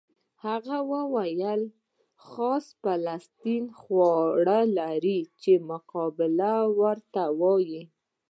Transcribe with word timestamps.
هغه 0.45 0.77
وویل 0.93 1.61
خاص 2.27 2.65
فلسطیني 2.81 3.71
خواړه 3.81 4.59
لري 4.79 5.19
چې 5.41 5.51
مقلوبه 5.69 6.53
ورته 6.79 7.23
وایي. 7.39 7.83